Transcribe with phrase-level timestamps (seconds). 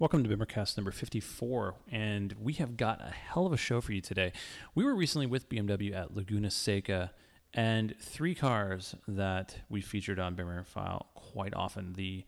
[0.00, 3.92] Welcome to Bimmercast number 54, and we have got a hell of a show for
[3.92, 4.32] you today.
[4.74, 7.12] We were recently with BMW at Laguna Seca,
[7.54, 12.24] and three cars that we featured on Bimmer File quite often the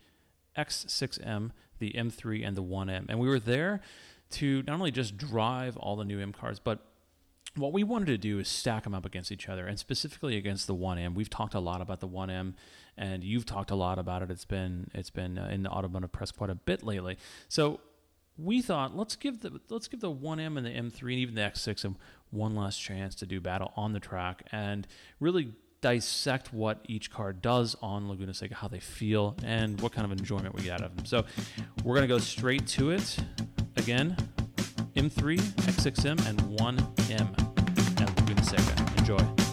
[0.57, 1.51] X6M,
[1.81, 3.07] the M3, and the 1M.
[3.09, 3.81] And we were there
[4.31, 6.87] to not only just drive all the new M cars, but
[7.57, 10.67] what we wanted to do is stack them up against each other and specifically against
[10.67, 11.15] the 1M.
[11.15, 12.55] We've talked a lot about the 1M
[12.97, 14.31] and you've talked a lot about it.
[14.31, 17.19] It's been it's been uh, in the automotive press quite a bit lately.
[17.49, 17.81] So
[18.39, 21.43] we thought let's give the let's give the 1M and the M3 and even the
[21.43, 21.97] X6
[22.31, 24.87] one last chance to do battle on the track and
[25.21, 30.11] really dissect what each car does on Laguna Seca, how they feel, and what kind
[30.11, 31.05] of enjoyment we get out of them.
[31.05, 31.25] So
[31.85, 33.19] we're gonna go straight to it.
[33.77, 34.17] Again,
[34.97, 37.46] M3, X6M, and 1M at Laguna
[38.47, 38.77] Seca.
[38.99, 39.46] Enjoy.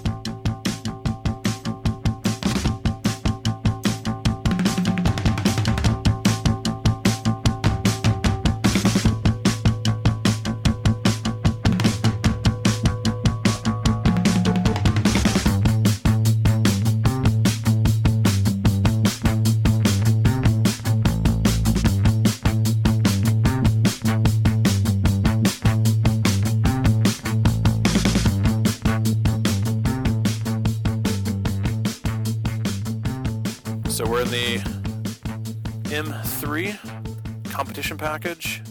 [37.54, 38.64] Competition package.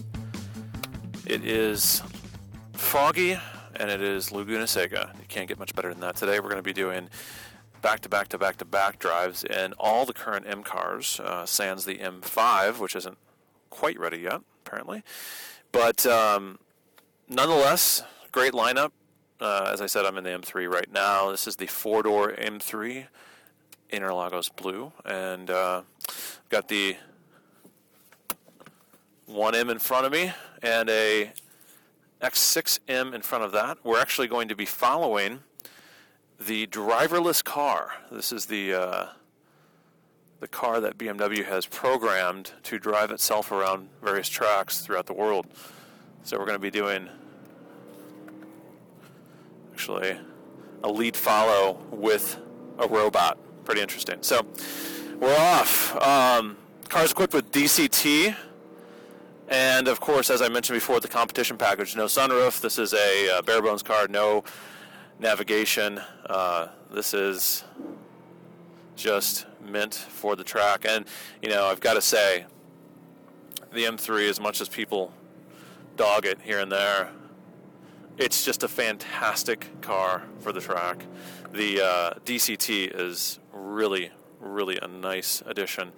[1.24, 2.02] It is
[2.72, 3.38] foggy
[3.76, 5.12] and it is Laguna Seca.
[5.20, 6.16] You can't get much better than that.
[6.16, 7.08] Today we're going to be doing
[7.80, 11.46] back to back to back to back drives in all the current M cars, uh,
[11.46, 13.16] sans the M5, which isn't
[13.70, 15.04] quite ready yet, apparently.
[15.70, 16.58] But um,
[17.28, 18.90] nonetheless, great lineup.
[19.40, 21.30] Uh, as I said, I'm in the M3 right now.
[21.30, 23.06] This is the four door M3
[23.92, 25.82] Interlagos Blue, and uh,
[26.48, 26.96] got the
[29.32, 31.32] 1M in front of me and a
[32.20, 33.78] X6M in front of that.
[33.82, 35.40] We're actually going to be following
[36.38, 37.92] the driverless car.
[38.10, 39.06] This is the uh,
[40.40, 45.46] the car that BMW has programmed to drive itself around various tracks throughout the world.
[46.24, 47.08] So we're going to be doing
[49.72, 50.16] actually
[50.82, 52.38] a lead follow with
[52.78, 53.38] a robot.
[53.64, 54.18] Pretty interesting.
[54.22, 54.44] So
[55.20, 55.94] we're off.
[56.02, 56.56] Um,
[56.88, 58.34] car's equipped with DCT
[59.52, 62.60] and of course, as I mentioned before, the competition package no sunroof.
[62.60, 64.44] This is a uh, bare bones car, no
[65.18, 66.00] navigation.
[66.26, 67.64] Uh, this is
[68.96, 70.86] just meant for the track.
[70.88, 71.04] And,
[71.42, 72.46] you know, I've got to say,
[73.72, 75.12] the M3, as much as people
[75.96, 77.10] dog it here and there,
[78.18, 81.04] it's just a fantastic car for the track.
[81.52, 84.10] The uh, DCT is really,
[84.40, 85.92] really a nice addition.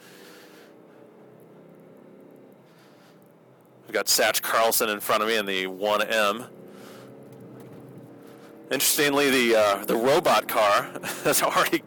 [3.87, 6.49] I've got Satch Carlson in front of me in the 1M.
[8.71, 10.91] Interestingly, the uh, the robot car
[11.25, 11.83] has already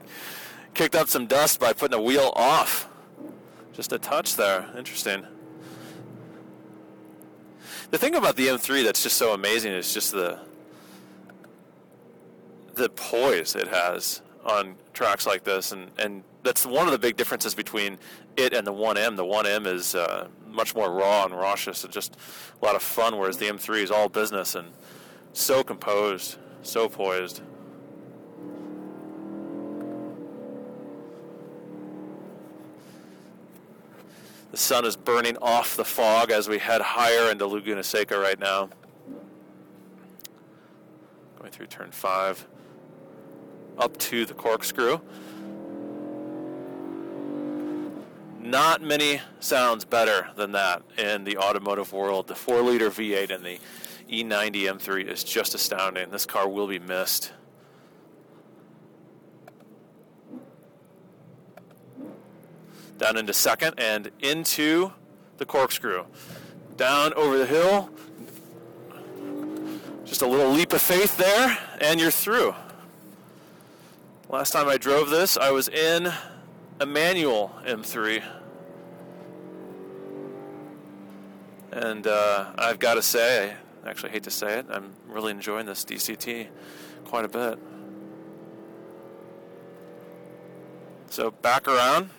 [0.73, 2.87] kicked up some dust by putting a wheel off.
[3.73, 4.69] Just a touch there.
[4.77, 5.25] Interesting.
[7.89, 10.39] The thing about the M3 that's just so amazing is just the
[12.75, 17.17] the poise it has on tracks like this, and and that's one of the big
[17.17, 17.97] differences between
[18.37, 19.15] it and the 1M.
[19.15, 22.17] The 1M is uh, much more raw and raucous and just
[22.61, 24.67] a lot of fun, whereas the M3 is all business and
[25.31, 27.41] so composed, so poised.
[34.51, 38.39] The sun is burning off the fog as we head higher into Laguna Seca right
[38.39, 38.69] now.
[41.37, 42.47] Going through turn five,
[43.77, 44.99] up to the corkscrew.
[48.51, 52.27] Not many sounds better than that in the automotive world.
[52.27, 53.59] The 4 liter V8 and the
[54.09, 56.09] E90 M3 is just astounding.
[56.09, 57.33] This car will be missed.
[62.97, 64.91] Down into second and into
[65.37, 66.05] the corkscrew.
[66.77, 67.89] Down over the hill.
[70.05, 72.55] Just a little leap of faith there, and you're through.
[74.29, 76.11] Last time I drove this, I was in
[76.79, 78.23] a manual M3.
[81.71, 85.65] And uh, I've got to say, I actually hate to say it, I'm really enjoying
[85.65, 86.47] this DCT
[87.05, 87.59] quite a bit.
[91.09, 92.09] So back around.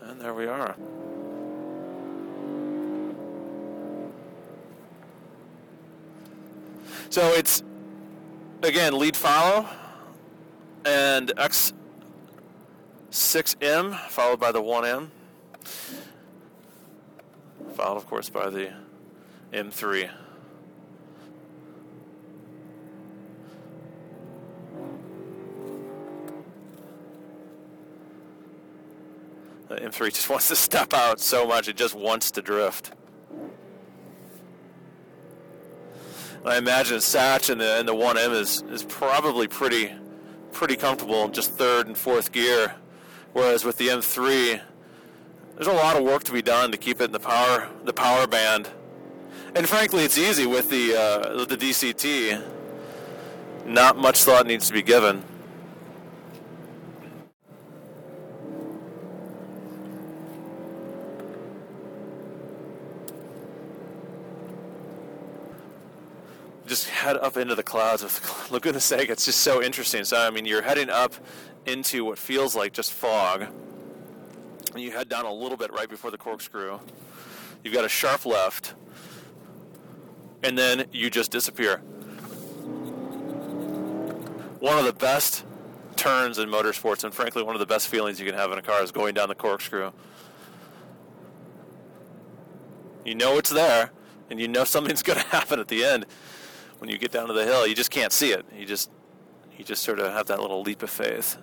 [0.00, 0.76] And there we are.
[7.10, 7.62] So it's
[8.66, 9.66] again lead follow
[10.84, 15.10] and X6M followed by the 1M,
[17.74, 18.72] followed of course by the
[19.52, 20.10] M3.
[29.68, 32.90] The M3 just wants to step out so much, it just wants to drift.
[36.46, 39.90] I imagine Satch and the and the 1M is is probably pretty
[40.52, 42.76] pretty comfortable in just third and fourth gear,
[43.32, 44.60] whereas with the M3,
[45.56, 47.92] there's a lot of work to be done to keep it in the power the
[47.92, 48.70] power band.
[49.56, 52.40] And frankly, it's easy with the uh, with the DCT.
[53.66, 55.24] Not much thought needs to be given.
[66.86, 69.12] Head up into the clouds with Laguna Seca.
[69.12, 70.04] It's just so interesting.
[70.04, 71.14] So, I mean, you're heading up
[71.66, 73.46] into what feels like just fog,
[74.72, 76.78] and you head down a little bit right before the corkscrew.
[77.62, 78.74] You've got a sharp left,
[80.42, 81.78] and then you just disappear.
[84.58, 85.44] One of the best
[85.96, 88.62] turns in motorsports, and frankly, one of the best feelings you can have in a
[88.62, 89.92] car is going down the corkscrew.
[93.04, 93.92] You know it's there,
[94.30, 96.06] and you know something's going to happen at the end
[96.78, 98.44] when you get down to the hill, you just can't see it.
[98.56, 98.90] You just
[99.56, 101.38] you just sort of have that little leap of faith.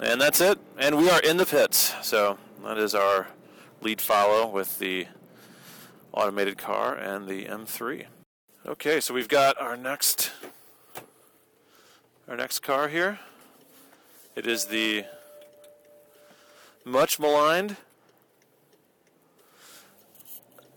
[0.00, 0.58] And that's it.
[0.78, 1.94] And we are in the pits.
[2.02, 3.28] So that is our
[3.80, 5.06] lead follow with the
[6.12, 8.06] automated car and the M3.
[8.66, 10.30] Okay, so we've got our next
[12.28, 13.18] our next car here.
[14.36, 15.04] It is the
[16.84, 17.76] much maligned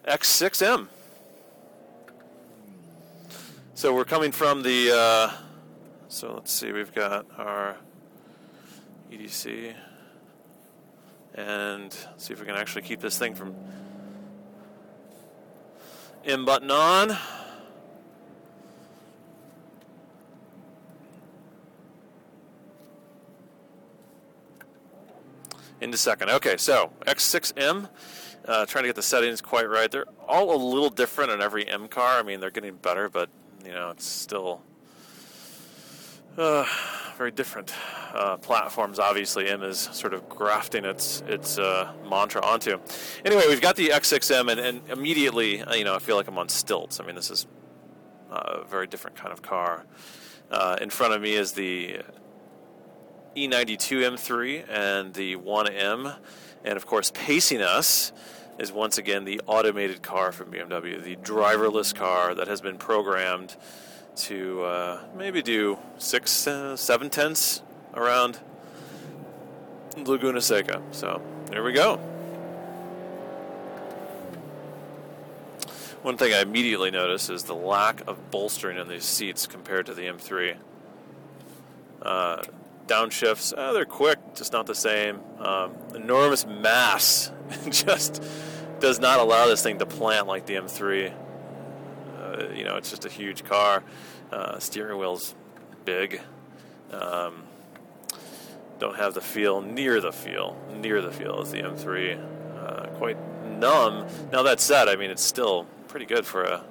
[0.08, 0.88] X6M.
[3.78, 5.32] So we're coming from the, uh,
[6.08, 7.76] so let's see, we've got our
[9.12, 9.74] EDC,
[11.34, 13.54] and see if we can actually keep this thing from
[16.24, 17.18] M button on.
[25.82, 26.30] Into second.
[26.30, 27.90] Okay, so X6M,
[28.46, 29.92] uh, trying to get the settings quite right.
[29.92, 32.18] They're all a little different in every M car.
[32.18, 33.30] I mean, they're getting better, but
[33.66, 34.62] you know, it's still
[36.38, 36.66] uh,
[37.18, 37.74] very different
[38.14, 39.00] uh, platforms.
[39.00, 42.80] Obviously, M is sort of grafting its its uh, mantra onto.
[43.24, 46.38] Anyway, we've got the X6M, and, and, immediately, uh, you know, I feel like I'm
[46.38, 47.00] on stilts.
[47.00, 47.48] I mean, this is
[48.30, 49.86] a very different kind of car.
[50.52, 52.00] Uh, in front of me is the
[53.36, 56.16] E92 M3 and the 1M,
[56.64, 58.12] and of course, pacing us
[58.58, 63.56] is once again the automated car from BMW, the driverless car that has been programmed
[64.16, 67.62] to uh, maybe do six, uh, seven tenths
[67.94, 68.40] around
[69.98, 70.82] Laguna Seca.
[70.92, 71.98] So there we go.
[76.02, 79.94] One thing I immediately notice is the lack of bolstering in these seats compared to
[79.94, 80.56] the M3.
[82.02, 82.44] Uh,
[82.88, 85.20] downshifts, uh, they're quick, just not the same.
[85.40, 87.32] Um, enormous mass,
[87.70, 88.24] just
[88.80, 91.14] does not allow this thing to plant like the M3.
[92.18, 93.84] Uh, you know, it's just a huge car.
[94.32, 95.36] Uh, steering wheel's
[95.86, 96.22] big.
[96.92, 97.44] Um,
[98.80, 102.20] don't have the feel, near the feel, near the feel as the M3.
[102.58, 104.08] Uh, quite numb.
[104.32, 106.64] Now that said, I mean it's still pretty good for a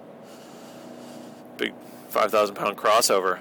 [1.57, 1.73] big
[2.09, 3.39] 5,000 pound crossover.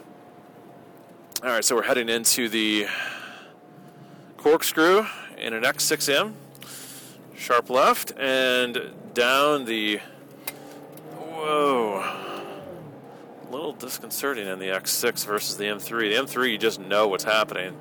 [1.44, 2.88] All right, so we're heading into the
[4.38, 5.06] corkscrew
[5.38, 6.32] in an X6M
[7.36, 9.98] sharp left and down the
[11.18, 17.10] whoa a little disconcerting in the X6 versus the M3 the M3 you just know
[17.10, 17.76] what's happening.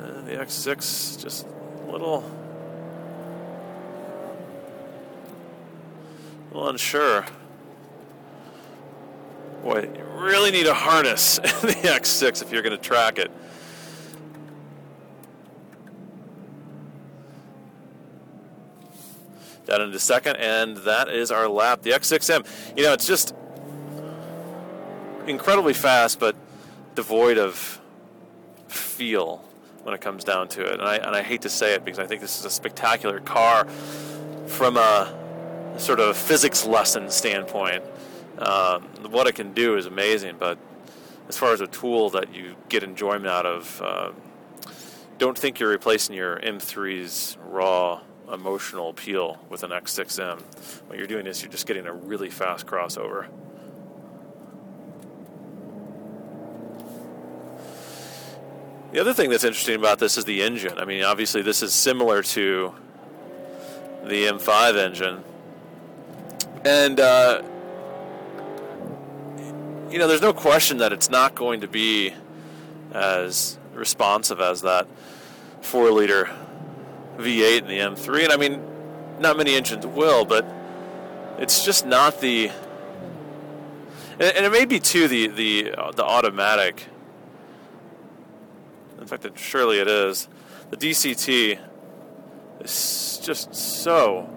[0.00, 2.22] And the X6 just a little
[6.50, 7.24] a little unsure
[9.66, 13.30] boy you really need a harness in the X6 if you're going to track it
[19.66, 21.82] down into second, and that is our lap.
[21.82, 22.46] The X6M,
[22.76, 23.34] you know, it's just
[25.26, 26.36] incredibly fast, but
[26.94, 27.80] devoid of
[28.68, 29.38] feel
[29.82, 30.74] when it comes down to it.
[30.74, 33.18] And I, and I hate to say it because I think this is a spectacular
[33.18, 33.64] car
[34.46, 35.12] from a
[35.78, 37.82] sort of physics lesson standpoint.
[38.38, 40.58] Um, what it can do is amazing, but
[41.28, 44.12] as far as a tool that you get enjoyment out of, uh,
[45.18, 48.00] don't think you're replacing your M3's raw
[48.32, 50.40] emotional appeal with an X6M.
[50.88, 53.26] What you're doing is you're just getting a really fast crossover.
[58.92, 60.78] The other thing that's interesting about this is the engine.
[60.78, 62.72] I mean, obviously, this is similar to
[64.04, 65.24] the M5 engine.
[66.64, 67.42] And uh,
[69.90, 72.12] you know, there's no question that it's not going to be
[72.92, 74.86] as responsive as that
[75.60, 76.28] 4 liter
[77.18, 78.24] V8 in the M3.
[78.24, 78.62] And I mean,
[79.20, 80.44] not many engines will, but
[81.38, 82.50] it's just not the.
[84.18, 86.86] And, it may be too the the uh, the automatic.
[88.98, 90.28] In fact, it, surely it is.
[90.70, 91.58] The DCT
[92.60, 94.28] is just so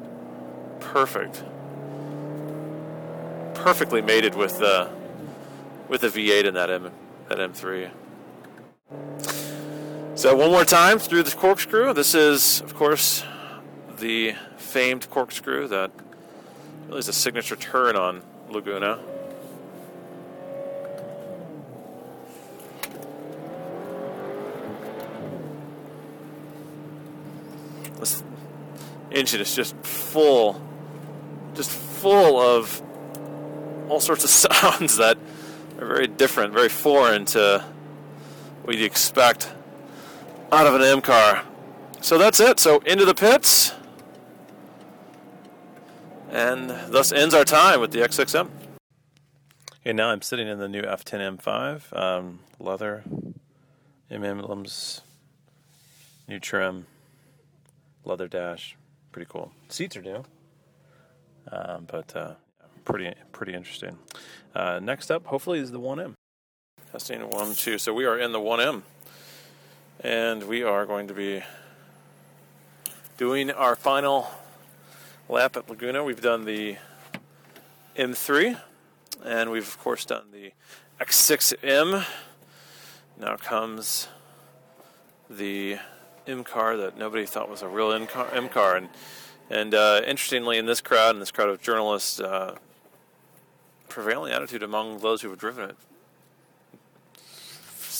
[0.79, 1.43] perfect,
[3.55, 4.89] perfectly mated with the
[5.89, 6.91] with the V8 in that M
[7.27, 7.91] that M3.
[10.15, 11.93] So one more time through the corkscrew.
[11.93, 13.23] This is, of course,
[13.99, 15.91] the famed corkscrew that
[16.87, 18.99] really is a signature turn on Laguna.
[27.99, 28.23] This
[29.11, 30.61] engine is just full,
[31.53, 32.81] just full of
[33.87, 35.17] all sorts of sounds that
[35.77, 37.63] are very different, very foreign to
[38.63, 39.51] what you'd expect
[40.51, 41.43] out of an M car.
[42.01, 42.59] So that's it.
[42.59, 43.73] So into the pits.
[46.31, 48.49] And thus ends our time with the X6M.
[49.81, 51.97] Okay, now I'm sitting in the new F10 M5.
[51.97, 53.03] Um, leather,
[54.11, 55.01] M emblems,
[56.27, 56.85] new trim,
[58.05, 58.75] leather dash.
[59.11, 59.51] Pretty cool.
[59.69, 60.23] Seats are new.
[61.51, 62.33] Um, but uh,
[62.83, 63.97] pretty pretty interesting.
[64.55, 66.13] Uh, next up, hopefully, is the 1M.
[66.91, 67.77] Testing 1, 2.
[67.77, 68.81] So we are in the 1M.
[70.01, 71.43] And we are going to be
[73.17, 74.31] doing our final
[75.27, 76.03] lap at Laguna.
[76.03, 76.77] We've done the
[77.97, 78.59] M3,
[79.25, 80.53] and we've, of course, done the
[81.01, 82.05] X6M.
[83.19, 84.07] Now comes
[85.29, 85.77] the
[86.25, 88.29] M car that nobody thought was a real M car.
[88.33, 88.77] M car.
[88.77, 88.89] And,
[89.49, 92.55] and uh, interestingly, in this crowd, in this crowd of journalists, uh,
[93.89, 95.75] prevailing attitude among those who have driven it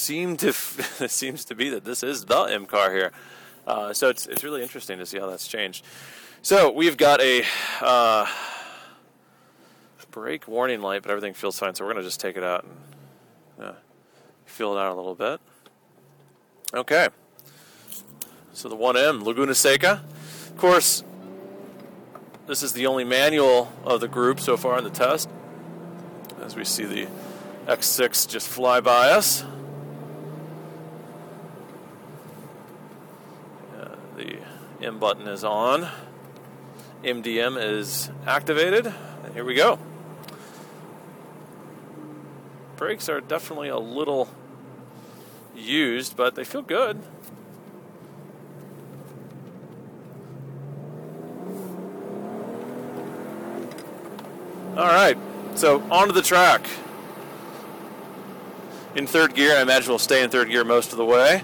[0.10, 0.52] seem to
[1.08, 3.12] seems to be that this is the M car here.
[3.68, 5.86] Uh, so it's it's really interesting to see how that's changed.
[6.42, 7.44] So we've got a
[7.82, 8.26] uh,
[10.10, 11.76] brake warning light, but everything feels fine.
[11.76, 12.66] So we're gonna just take it out
[13.58, 13.74] and uh,
[14.46, 15.40] feel it out a little bit.
[16.74, 17.10] Okay.
[18.54, 20.04] So the 1M Laguna Seca,
[20.48, 21.04] of course.
[22.48, 25.30] This is the only manual of the group so far in the test.
[26.44, 27.08] As we see the
[27.68, 29.44] X6 just fly by us.
[34.18, 34.38] The
[34.82, 35.88] M button is on.
[37.04, 38.94] MDM is activated.
[39.24, 39.80] And here we go.
[42.76, 44.28] Brakes are definitely a little
[45.56, 47.02] used, but they feel good.
[54.78, 55.18] All right,
[55.60, 56.66] so onto the track.
[58.96, 61.44] In third gear, I imagine we'll stay in third gear most of the way.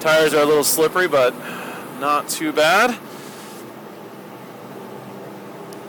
[0.00, 1.32] Tires are a little slippery, but
[2.00, 2.98] not too bad.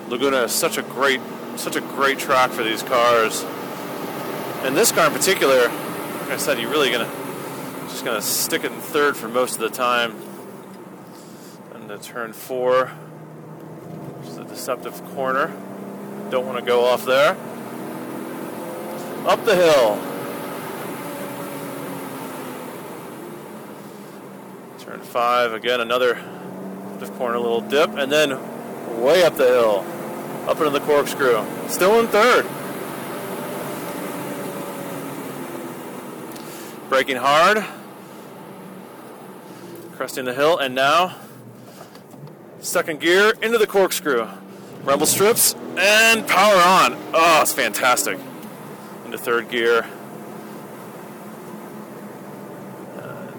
[0.07, 1.19] Laguna is such a great,
[1.55, 3.43] such a great track for these cars.
[4.61, 7.11] And this car in particular, like I said, you're really gonna
[7.89, 10.15] just gonna stick it in third for most of the time.
[11.73, 12.91] And to turn four,
[14.53, 15.47] deceptive corner.
[16.29, 17.31] Don't want to go off there.
[19.27, 19.95] Up the hill.
[24.79, 25.53] Turn five.
[25.53, 26.15] Again, another
[26.99, 28.29] left corner little dip, and then
[29.01, 29.85] way up the hill,
[30.47, 31.43] up into the corkscrew.
[31.67, 32.45] Still in third.
[36.89, 37.65] Braking hard,
[39.95, 41.15] cresting the hill, and now
[42.59, 44.27] second gear into the corkscrew.
[44.83, 46.97] Rumble strips and power on.
[47.13, 48.19] Oh, it's fantastic.
[49.05, 49.85] Into third gear.
[52.97, 53.31] Uh,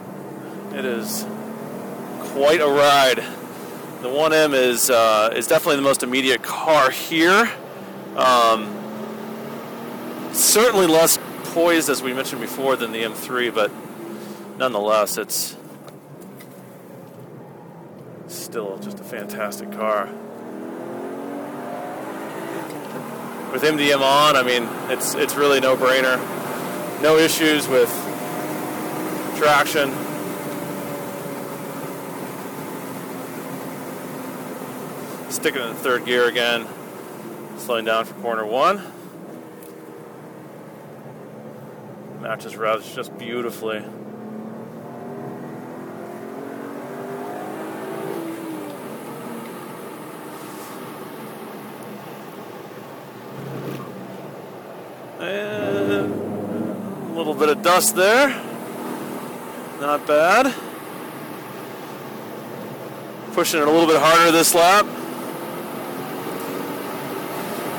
[0.75, 1.27] it is
[2.33, 3.19] quite a ride.
[4.01, 7.51] The 1M is uh, is definitely the most immediate car here.
[8.17, 8.75] Um,
[10.33, 11.19] certainly less
[11.53, 13.71] poised, as we mentioned before, than the M3, but
[14.57, 15.57] nonetheless, it's
[18.29, 20.09] still just a fantastic car.
[23.55, 26.21] With MDM on, I mean, it's it's really no brainer.
[27.01, 27.89] No issues with
[29.39, 30.05] traction.
[35.45, 36.67] sticking in the third gear again,
[37.59, 38.83] slowing down for corner one.
[42.23, 43.85] Matches revs just beautifully.
[55.21, 56.13] And
[57.19, 58.29] a little bit of dust there.
[59.81, 60.55] Not bad.
[63.33, 64.87] Pushing it a little bit harder this lap.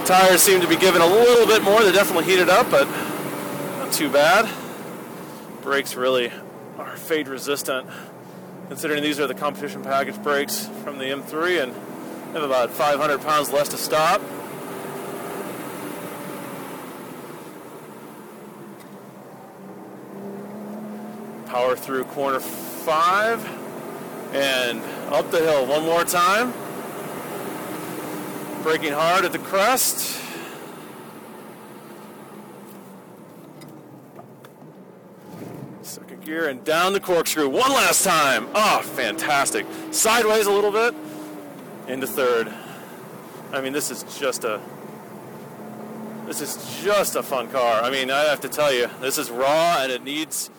[0.05, 1.81] Tires seem to be giving a little bit more.
[1.83, 2.85] They're definitely heated up, but
[3.77, 4.49] not too bad.
[5.61, 6.31] Brakes really
[6.77, 7.89] are fade resistant,
[8.67, 11.73] considering these are the competition package brakes from the M3 and
[12.33, 14.21] have about 500 pounds less to stop.
[21.55, 23.39] Power through corner five
[24.35, 24.81] and
[25.13, 26.51] up the hill one more time.
[28.61, 30.21] Braking hard at the crest.
[35.81, 38.49] Second gear and down the corkscrew one last time.
[38.53, 39.65] Oh, fantastic.
[39.91, 40.93] Sideways a little bit
[41.87, 42.53] into third.
[43.53, 44.59] I mean, this is just a
[46.25, 47.81] this is just a fun car.
[47.81, 50.49] I mean, I have to tell you, this is raw and it needs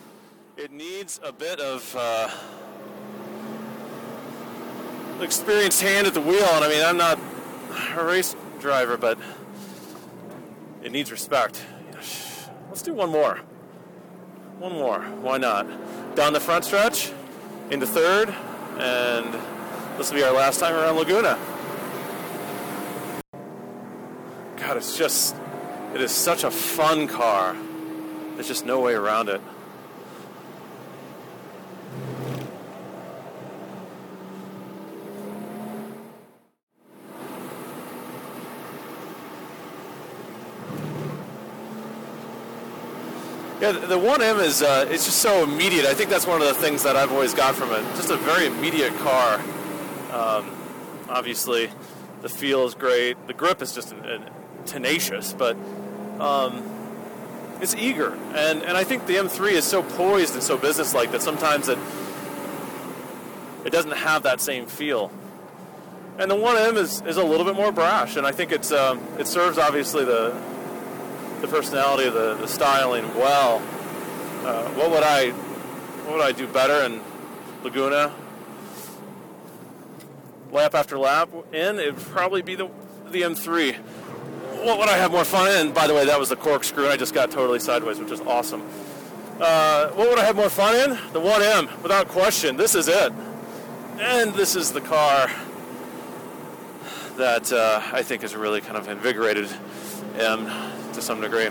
[0.57, 2.29] it needs a bit of uh,
[5.21, 6.45] experienced hand at the wheel.
[6.45, 7.19] And I mean, I'm not
[7.95, 9.19] a race driver, but
[10.81, 11.63] it needs respect.
[12.69, 13.37] Let's do one more.
[14.57, 15.01] One more.
[15.21, 15.67] Why not?
[16.15, 17.11] Down the front stretch,
[17.69, 18.29] into third,
[18.79, 19.33] and
[19.99, 21.37] this will be our last time around Laguna.
[24.57, 25.35] God, it's just,
[25.93, 27.55] it is such a fun car.
[28.33, 29.39] There's just no way around it.
[43.67, 45.85] Yeah, the 1M is uh, it's just so immediate.
[45.85, 47.81] I think that's one of the things that I've always got from it.
[47.97, 49.41] Just a very immediate car.
[50.13, 50.55] Um,
[51.09, 51.69] obviously,
[52.21, 53.27] the feel is great.
[53.27, 54.29] The grip is just an, an
[54.65, 55.57] tenacious, but
[56.17, 56.63] um,
[57.59, 58.13] it's eager.
[58.35, 61.77] And and I think the M3 is so poised and so businesslike that sometimes it
[63.65, 65.11] it doesn't have that same feel.
[66.17, 69.05] And the 1M is, is a little bit more brash, and I think it's um,
[69.19, 70.33] it serves obviously the
[71.41, 73.57] the personality of the, the styling well.
[74.45, 77.01] Uh, what would I what would I do better in
[77.63, 78.13] Laguna?
[80.51, 82.69] Lap after lap in, it would probably be the
[83.11, 83.75] the M3.
[84.63, 85.73] What would I have more fun in?
[85.73, 88.21] By the way, that was the corkscrew, and I just got totally sideways, which is
[88.21, 88.63] awesome.
[89.39, 90.89] Uh, what would I have more fun in?
[91.13, 92.57] The 1M, without question.
[92.57, 93.13] This is it.
[93.99, 95.29] And this is the car
[97.17, 99.47] that uh, I think is really kind of invigorated
[100.15, 100.47] M
[100.97, 101.49] to some degree.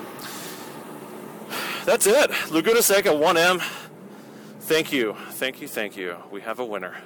[1.85, 2.33] That's it.
[2.51, 3.63] Laguna Seca 1M.
[4.59, 5.15] Thank you.
[5.31, 5.69] Thank you.
[5.69, 6.17] Thank you.
[6.33, 6.97] We have a winner.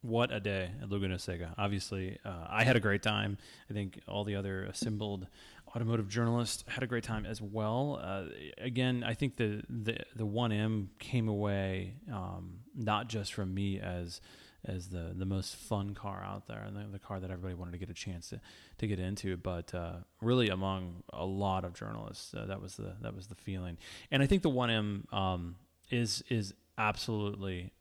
[0.00, 1.54] What a day at Laguna Seca.
[1.58, 3.38] Obviously, uh, I had a great time.
[3.68, 5.26] I think all the other assembled
[5.74, 8.00] automotive journalists had a great time as well.
[8.00, 8.26] Uh,
[8.58, 14.20] again, I think the, the, the 1M came away um, not just from me as
[14.64, 17.72] as the the most fun car out there and the, the, car that everybody wanted
[17.72, 18.40] to get a chance to,
[18.78, 19.36] to get into.
[19.36, 23.34] But uh, really among a lot of journalists uh, that was the that was the
[23.34, 23.76] feeling.
[24.10, 25.56] And I think the 1M um,
[25.90, 27.72] is is absolutely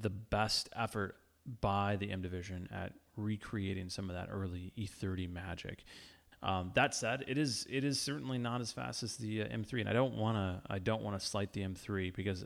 [0.00, 1.16] the best effort
[1.60, 5.84] by the M division at recreating some of that early E30 magic.
[6.40, 9.80] Um, that said, it is it is certainly not as fast as the uh, M3,
[9.80, 12.44] and I don't want to I don't want to slight the M3 because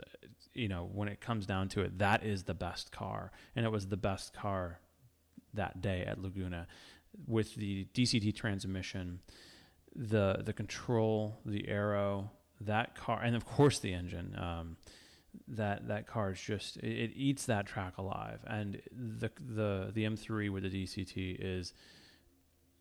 [0.54, 3.70] you know when it comes down to it, that is the best car, and it
[3.70, 4.80] was the best car
[5.54, 6.66] that day at Laguna.
[7.26, 9.20] With the DCT transmission,
[9.94, 14.36] the the control, the aero, that car, and of course the engine.
[14.38, 14.76] Um,
[15.48, 20.04] that that car is just it, it eats that track alive, and the the the
[20.04, 21.72] M3 with the DCT is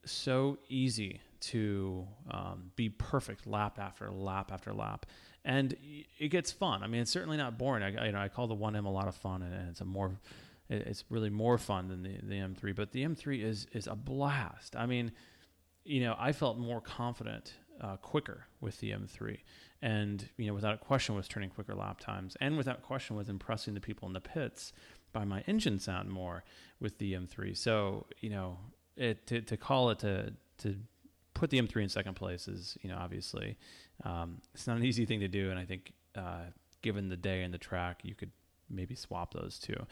[0.06, 5.06] so easy to um, be perfect lap after lap after lap,
[5.44, 5.76] and
[6.20, 6.84] it gets fun.
[6.84, 7.84] I mean, it's certainly not boring.
[7.84, 9.86] I you know I call the one M a lot of fun, and, it's a
[9.86, 10.12] more
[10.70, 12.76] it's really more fun than the, the M3.
[12.76, 14.76] But the M3 is is a blast.
[14.76, 15.12] I mean,
[15.84, 19.40] you know, I felt more confident uh, quicker with the M3,
[19.82, 23.30] and you know, without a question, was turning quicker lap times, and without question, was
[23.30, 24.74] impressing the people in the pits
[25.12, 26.44] by my engine sound more
[26.80, 27.58] with the M3.
[27.58, 28.58] So you know,
[28.96, 30.78] it to, to call it to to
[31.34, 33.58] put the M3 in second place is you know obviously
[34.04, 36.46] um, it's not an easy thing to do, and I think uh,
[36.82, 38.32] given the day and the track, you could
[38.70, 39.86] maybe swap those two.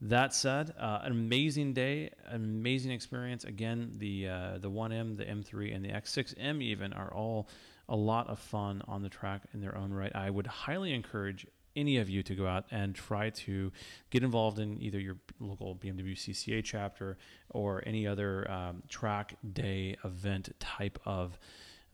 [0.00, 3.44] that said, uh, an amazing day, an amazing experience.
[3.44, 7.48] Again, the uh, the 1M, the M3, and the X6M even are all
[7.88, 10.14] a lot of fun on the track in their own right.
[10.14, 13.72] I would highly encourage any of you to go out and try to
[14.10, 17.16] get involved in either your local BMW CCA chapter
[17.50, 21.38] or any other um, track day event type of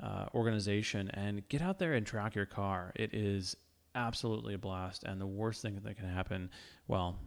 [0.03, 2.93] uh, organization and get out there and track your car.
[2.97, 3.57] It is
[3.95, 5.05] absolutely a blast.
[5.05, 6.51] And the worst thing that can happen,
[6.87, 7.19] well,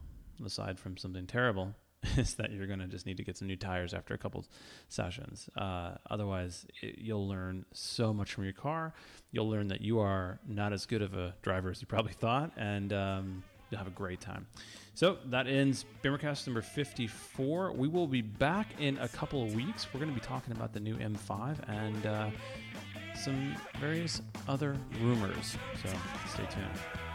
[0.46, 1.76] aside from something terrible,
[2.18, 4.46] is that you're going to just need to get some new tires after a couple
[4.90, 5.50] sessions.
[5.56, 8.94] Uh, otherwise, it, you'll learn so much from your car.
[9.32, 12.52] You'll learn that you are not as good of a driver as you probably thought,
[12.58, 14.48] and um, you'll have a great time.
[14.94, 17.74] So that ends Bimmercast number 54.
[17.74, 19.88] We will be back in a couple of weeks.
[19.94, 22.30] We're going to be talking about the new M5 and uh,
[23.16, 25.58] some various other rumors.
[25.82, 25.90] So
[26.28, 27.11] stay tuned.